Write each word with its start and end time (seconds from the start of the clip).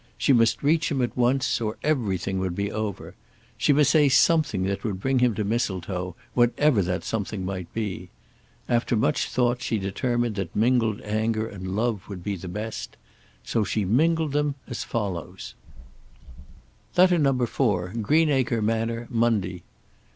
She 0.17 0.33
must 0.33 0.63
reach 0.63 0.89
him 0.89 0.99
at 1.03 1.15
once, 1.15 1.61
or 1.61 1.77
everything 1.83 2.39
would 2.39 2.55
be 2.55 2.71
over. 2.71 3.13
She 3.55 3.71
must 3.71 3.91
say 3.91 4.09
something 4.09 4.63
that 4.63 4.83
would 4.83 4.99
bring 4.99 5.19
him 5.19 5.35
to 5.35 5.43
Mistletoe, 5.43 6.15
whatever 6.33 6.81
that 6.81 7.03
something 7.03 7.45
might 7.45 7.71
be. 7.71 8.09
After 8.67 8.95
much 8.95 9.29
thought 9.29 9.61
she 9.61 9.77
determined 9.77 10.37
that 10.37 10.55
mingled 10.55 11.01
anger 11.03 11.45
and 11.47 11.75
love 11.75 12.09
would 12.09 12.23
be 12.23 12.35
the 12.35 12.47
best. 12.47 12.97
So 13.43 13.63
she 13.63 13.85
mingled 13.85 14.31
them 14.31 14.55
as 14.67 14.83
follows: 14.83 15.53
LETTER 16.97 17.19
NO. 17.19 17.45
4. 17.45 17.89
Greenacre 18.01 18.59
Manor, 18.59 19.05
Monday. 19.11 19.61